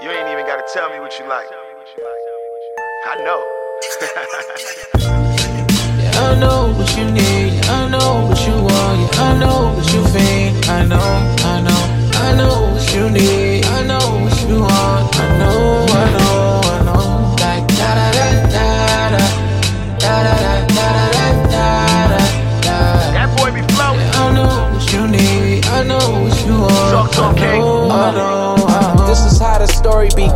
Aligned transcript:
You 0.00 0.10
ain't 0.10 0.28
even 0.28 0.46
gotta 0.46 0.62
tell 0.72 0.90
me 0.90 1.00
what 1.00 1.18
you 1.18 1.26
like. 1.26 1.48
I 3.06 3.16
know. 3.24 3.44
Yeah, 5.98 6.10
I 6.14 6.38
know 6.38 6.72
what 6.78 6.96
you 6.96 7.10
need. 7.10 7.37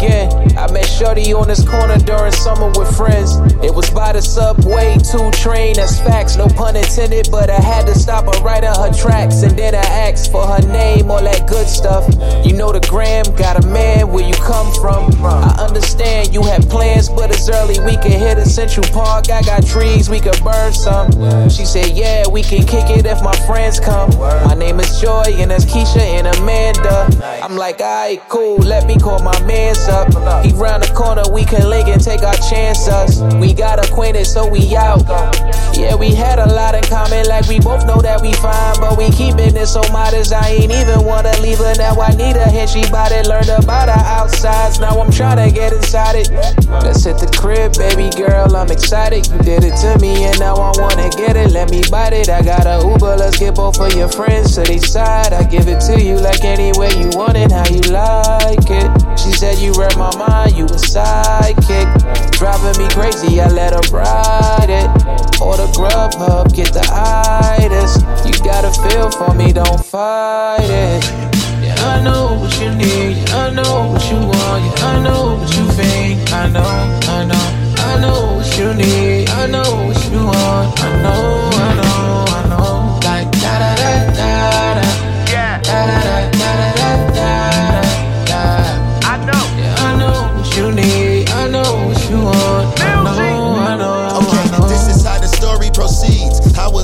Began. 0.02 0.58
I 0.58 0.70
met 0.72 0.86
Shorty 0.86 1.32
on 1.32 1.48
this 1.48 1.66
corner 1.68 1.96
during 1.98 2.32
summer 2.32 2.68
with 2.76 2.94
friends. 2.96 3.36
It 3.62 3.74
was 3.74 3.88
by 3.90 4.12
the 4.12 4.22
subway, 4.22 4.98
two 4.98 5.30
train, 5.30 5.76
that's 5.76 5.98
facts, 6.00 6.36
no 6.36 6.46
pun 6.48 6.76
intended. 6.76 7.28
But 7.30 7.50
I 7.50 7.60
had 7.60 7.86
to 7.86 7.94
stop 7.94 8.24
her 8.24 8.42
right 8.42 8.62
in 8.62 8.72
her 8.74 8.92
tracks. 8.92 9.42
And 9.42 9.56
then 9.58 9.74
I 9.74 9.78
asked 9.78 10.30
for 10.32 10.46
her 10.46 10.60
name, 10.60 10.81
all 11.22 11.32
that 11.32 11.48
good 11.48 11.66
stuff. 11.66 12.04
You 12.44 12.52
know 12.54 12.72
the 12.72 12.80
gram, 12.88 13.24
got 13.36 13.62
a 13.62 13.66
man, 13.66 14.10
where 14.12 14.26
you 14.26 14.34
come 14.34 14.72
from. 14.80 15.10
I 15.24 15.54
understand 15.58 16.34
you 16.34 16.42
had 16.42 16.68
plans, 16.68 17.08
but 17.08 17.30
it's 17.30 17.48
early. 17.48 17.78
We 17.84 17.96
can 17.96 18.12
hit 18.12 18.38
a 18.38 18.46
Central 18.46 18.86
Park, 18.92 19.30
I 19.30 19.42
got 19.42 19.66
trees, 19.66 20.10
we 20.10 20.20
could 20.20 20.38
burn 20.42 20.72
some. 20.72 21.10
She 21.48 21.64
said, 21.64 21.96
Yeah, 21.96 22.28
we 22.28 22.42
can 22.42 22.66
kick 22.66 22.90
it 22.90 23.06
if 23.06 23.22
my 23.22 23.34
friends 23.46 23.78
come. 23.78 24.10
My 24.18 24.54
name 24.54 24.80
is 24.80 25.00
Joy, 25.00 25.24
and 25.38 25.50
that's 25.50 25.64
Keisha 25.64 26.00
and 26.00 26.26
Amanda. 26.26 27.08
I'm 27.42 27.56
like, 27.56 27.80
alright, 27.80 28.20
cool, 28.28 28.58
let 28.58 28.86
me 28.86 28.98
call 28.98 29.20
my 29.22 29.38
mans 29.46 29.88
up. 29.88 30.08
He 30.44 30.52
round 30.52 30.82
the 30.82 30.92
corner, 30.94 31.22
we 31.32 31.44
can 31.44 31.68
link 31.68 31.88
and 31.88 32.02
take 32.02 32.22
our 32.22 32.36
chances. 32.50 33.22
We 33.34 33.54
got 33.54 33.84
acquainted, 33.84 34.26
so 34.26 34.48
we 34.48 34.76
out. 34.76 35.02
Yeah, 35.74 35.94
we 35.94 36.14
had 36.14 36.38
a 36.38 36.46
lot 36.46 36.74
in 36.74 36.82
common, 36.84 37.26
like 37.26 37.46
we 37.48 37.60
both 37.60 37.86
know 37.86 38.00
that 38.00 38.20
we 38.20 38.32
fine, 38.34 38.52
but 38.82 38.98
we 38.98 39.08
keeping 39.14 39.54
it 39.54 39.66
so 39.66 39.80
modest. 39.92 40.34
I 40.34 40.58
ain't 40.58 40.72
even 40.74 41.06
wanna 41.06 41.30
leave 41.38 41.58
her 41.58 41.72
now. 41.78 41.94
I 42.02 42.10
need 42.18 42.34
her, 42.34 42.50
and 42.50 42.68
she 42.68 42.82
bout 42.90 43.12
it. 43.12 43.28
Learned 43.28 43.54
about 43.54 43.88
her 43.88 44.04
outsides, 44.18 44.80
now 44.80 44.98
I'm 44.98 45.08
tryna 45.08 45.54
get 45.54 45.72
inside 45.72 46.16
it. 46.16 46.28
Let's 46.82 47.04
hit 47.04 47.18
the 47.22 47.30
crib, 47.38 47.78
baby 47.78 48.10
girl, 48.10 48.56
I'm 48.56 48.72
excited. 48.72 49.30
You 49.30 49.38
did 49.38 49.62
it 49.62 49.76
to 49.86 49.96
me, 50.02 50.24
and 50.24 50.38
now 50.40 50.56
I 50.56 50.72
wanna 50.74 51.08
get 51.14 51.36
it. 51.36 51.52
Let 51.52 51.70
me 51.70 51.82
bite 51.90 52.12
it. 52.12 52.28
I 52.28 52.42
got 52.42 52.66
a 52.66 52.82
Uber, 52.82 53.16
let's 53.22 53.38
get 53.38 53.54
both 53.54 53.78
of 53.78 53.94
your 53.94 54.08
friends 54.08 54.56
to 54.56 54.62
the 54.62 54.78
side. 54.78 55.32
I 55.32 55.44
give 55.44 55.68
it 55.68 55.80
to 55.86 56.02
you 56.02 56.16
like 56.16 56.44
any 56.44 56.72
way 56.74 56.90
you 56.98 57.08
want 57.14 57.36
it, 57.36 57.52
how 57.52 57.66
you 57.70 57.82
like 57.94 58.66
it. 58.66 58.90
She 59.16 59.30
said 59.30 59.58
you 59.58 59.72
read 59.78 59.96
my 59.96 60.10
mind, 60.18 60.56
you 60.58 60.64
a 60.64 60.80
sidekick. 60.90 61.86
Driving 62.32 62.76
me 62.82 62.90
crazy, 62.90 63.40
I 63.40 63.46
let 63.46 63.72
her 63.74 63.86
ride 63.94 64.51
it. 65.58 65.60
Order 65.60 65.72
Grubhub, 65.72 66.54
get 66.54 66.72
the 66.72 66.80
itis. 66.92 67.96
You 68.24 68.32
got 68.44 68.64
a 68.64 68.72
feel 68.88 69.10
for 69.10 69.34
me, 69.34 69.52
don't 69.52 69.84
fight 69.84 70.64
it. 70.64 71.04
Yeah, 71.62 71.74
I 71.78 72.02
know 72.02 72.38
what 72.40 72.52
you 72.60 72.70
need. 72.74 73.16
Yeah, 73.16 73.36
I 73.36 73.50
know 73.50 73.92
what 73.92 74.10
you 74.10 74.16
want. 74.16 74.64
Yeah, 74.64 74.86
I 74.86 75.02
know 75.02 75.36
what 75.36 75.56
you 75.56 75.64
think. 75.72 76.32
I 76.32 76.48
know, 76.48 76.62
I 76.64 77.24
know, 77.24 77.46
I 77.84 78.00
know 78.00 78.36
what 78.36 78.58
you 78.58 78.72
need. 78.74 79.28
I 79.28 79.46
know 79.46 79.86
what 79.86 80.10
you 80.10 80.24
want. 80.24 80.80
I 80.80 81.02
know, 81.02 81.61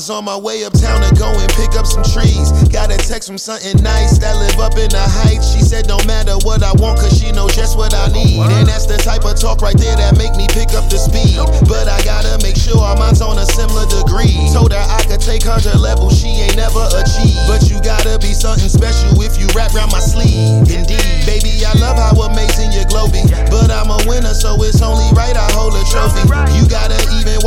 was 0.08 0.16
on 0.16 0.24
my 0.24 0.36
way 0.36 0.64
uptown 0.64 1.02
to 1.04 1.12
go 1.20 1.28
and 1.28 1.48
pick 1.52 1.76
up 1.76 1.84
some 1.84 2.02
trees. 2.02 2.48
Got 2.72 2.90
a 2.92 2.96
text 2.96 3.28
from 3.28 3.36
something 3.36 3.76
nice 3.82 4.16
that 4.18 4.36
live 4.36 4.56
up 4.58 4.72
in 4.80 4.88
the 4.88 5.04
heights. 5.04 5.52
She 5.52 5.60
said, 5.60 5.86
No 5.86 5.98
matter 6.06 6.32
what 6.48 6.62
I 6.62 6.72
want, 6.80 7.00
cause 7.00 7.12
she 7.12 7.32
knows 7.32 7.54
just 7.54 7.76
what 7.76 7.92
I 7.92 8.08
need. 8.08 8.40
And 8.40 8.66
that's 8.66 8.86
the 8.86 8.96
type 8.96 9.24
of 9.24 9.36
talk 9.38 9.60
right 9.60 9.76
there 9.76 9.96
that 9.96 10.16
make 10.16 10.32
me 10.36 10.46
pick 10.48 10.72
up 10.72 10.88
the 10.88 10.96
speed. 10.96 11.36
But 11.68 11.88
I 11.88 12.00
gotta 12.04 12.40
make 12.40 12.56
sure 12.56 12.80
our 12.80 12.96
minds 12.96 13.20
on 13.20 13.36
a 13.36 13.46
similar 13.52 13.84
degree. 13.84 14.32
Told 14.52 14.72
her 14.72 14.80
I 14.80 15.04
could 15.04 15.20
take 15.20 15.44
her 15.44 15.60
to 15.60 15.76
levels 15.76 16.16
she 16.16 16.32
ain't 16.40 16.56
never 16.56 16.88
achieved. 16.96 17.44
But 17.44 17.68
you 17.68 17.76
gotta 17.84 18.16
be 18.16 18.27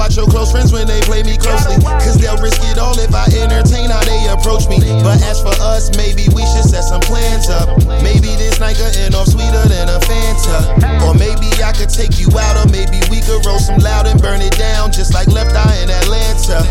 watch 0.02 0.18
your 0.18 0.26
close 0.26 0.50
friends 0.50 0.74
when 0.74 0.88
they 0.90 1.00
play 1.06 1.22
me 1.22 1.38
closely. 1.38 1.78
Cause 2.02 2.18
they'll 2.18 2.42
risk 2.42 2.58
it 2.66 2.82
all 2.82 2.98
if 2.98 3.14
I 3.14 3.30
entertain 3.38 3.94
how 3.94 4.02
they 4.02 4.26
approach 4.34 4.66
me. 4.66 4.82
But 5.06 5.22
as 5.22 5.46
for 5.46 5.54
us, 5.62 5.94
maybe 5.94 6.26
we 6.34 6.42
should 6.42 6.66
set 6.66 6.82
some 6.82 7.06
plans 7.06 7.54
up. 7.54 7.70
Maybe 8.02 8.34
this 8.42 8.58
night 8.60 8.82
could 8.82 8.98
end 8.98 9.14
off 9.14 9.30
sweeter 9.30 9.62
than 9.70 9.94
a 9.94 10.02
Fanta. 10.02 11.06
Or 11.06 11.14
maybe 11.14 11.54
I 11.62 11.70
could 11.70 11.94
take 11.94 12.18
you 12.18 12.34
out, 12.34 12.58
or 12.58 12.66
maybe 12.74 12.98
we 13.14 13.22
could 13.22 13.46
roll 13.46 13.62
some 13.62 13.78
loud 13.78 14.10
and 14.10 14.18
burn 14.18 14.42
it 14.42 14.58
down, 14.58 14.92
just 14.92 15.14
like 15.14 15.30
Left 15.30 15.54
Eye 15.54 15.78
in 15.86 15.90
Atlanta. 15.94 16.66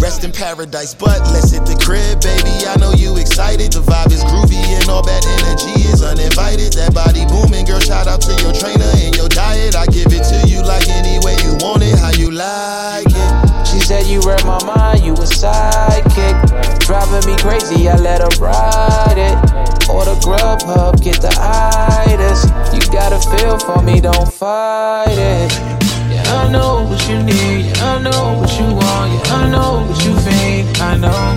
Rest 0.00 0.24
in 0.24 0.32
paradise, 0.32 0.94
but 0.94 1.20
let's 1.36 1.52
hit 1.52 1.68
the 1.68 1.76
crib, 1.76 2.24
baby. 2.24 2.64
I 2.64 2.80
know 2.80 2.96
you 2.96 3.20
excited. 3.20 3.76
The 3.76 3.84
vibe 3.84 4.08
is 4.08 4.24
groovy 4.24 4.56
and 4.56 4.88
all 4.88 5.04
that 5.04 5.20
energy 5.44 5.84
is 5.84 6.00
uninvited. 6.00 6.72
That 6.80 6.96
body 6.96 7.28
booming, 7.28 7.68
girl. 7.68 7.80
Shout 7.80 8.08
out 8.08 8.24
to 8.24 8.32
your 8.40 8.49
Hennessy, 17.70 17.88
I 17.88 17.96
let 17.96 18.20
her 18.20 18.42
ride 18.42 19.18
it. 19.18 19.88
Or 19.88 20.04
the 20.04 20.14
Grubhub, 20.20 21.02
get 21.02 21.20
the 21.20 21.34
itis. 21.38 22.44
You 22.72 22.80
gotta 22.92 23.18
feel 23.36 23.58
for 23.58 23.82
me, 23.82 24.00
don't 24.00 24.32
fight 24.32 25.06
it. 25.10 25.52
Yeah, 26.10 26.22
I 26.26 26.50
know 26.50 26.84
what 26.88 27.08
you 27.08 27.22
need, 27.22 27.66
yeah, 27.66 27.96
I 27.96 28.02
know 28.02 28.38
what 28.38 28.50
you 28.58 28.66
want, 28.66 29.12
yeah, 29.12 29.34
I 29.34 29.50
know 29.50 29.86
what 29.88 30.04
you 30.04 30.14
think, 30.20 30.80
I 30.80 30.96
know. 30.96 31.29